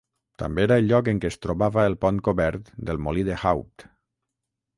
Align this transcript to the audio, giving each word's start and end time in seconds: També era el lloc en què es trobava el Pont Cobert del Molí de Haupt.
També 0.43 0.63
era 0.63 0.77
el 0.83 0.87
lloc 0.91 1.09
en 1.13 1.19
què 1.25 1.29
es 1.33 1.37
trobava 1.47 1.83
el 1.91 1.99
Pont 2.07 2.17
Cobert 2.29 2.73
del 2.89 3.05
Molí 3.09 3.27
de 3.29 3.37
Haupt. 3.45 3.87